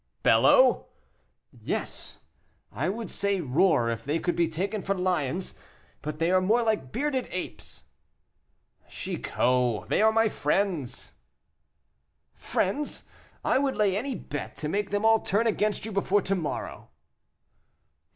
[0.23, 0.87] "Bellow!"
[1.51, 2.17] "Yes;
[2.71, 5.53] I would say, roar, if they could be taken for lions,
[6.01, 7.83] but they are more like bearded apes."
[8.89, 11.13] "Chicot, they are my friends."
[12.33, 13.07] "Friends!
[13.45, 16.89] I would lay any bet to make them all turn against you before to morrow."